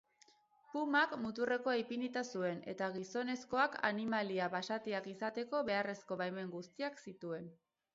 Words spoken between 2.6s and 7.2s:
eta gizonezkoak animalia basatiakizateko beharrezko baimen guztiak